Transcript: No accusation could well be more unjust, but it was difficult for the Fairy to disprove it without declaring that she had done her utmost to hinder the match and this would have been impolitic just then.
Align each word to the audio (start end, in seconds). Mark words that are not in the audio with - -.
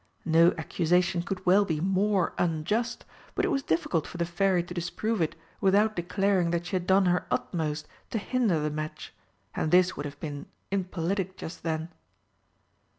No 0.25 0.51
accusation 0.57 1.21
could 1.21 1.45
well 1.45 1.63
be 1.63 1.79
more 1.79 2.33
unjust, 2.39 3.05
but 3.35 3.45
it 3.45 3.49
was 3.49 3.61
difficult 3.61 4.07
for 4.07 4.17
the 4.17 4.25
Fairy 4.25 4.63
to 4.63 4.73
disprove 4.73 5.21
it 5.21 5.35
without 5.59 5.95
declaring 5.95 6.49
that 6.49 6.65
she 6.65 6.75
had 6.75 6.87
done 6.87 7.05
her 7.05 7.27
utmost 7.29 7.87
to 8.09 8.17
hinder 8.17 8.59
the 8.59 8.71
match 8.71 9.13
and 9.53 9.69
this 9.69 9.95
would 9.95 10.07
have 10.07 10.19
been 10.19 10.47
impolitic 10.71 11.37
just 11.37 11.61
then. 11.61 11.89